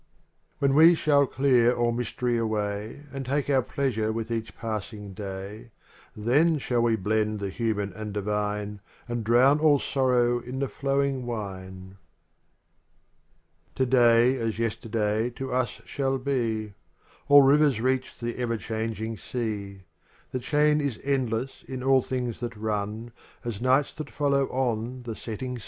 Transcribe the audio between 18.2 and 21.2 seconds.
ever changing sea; The chain is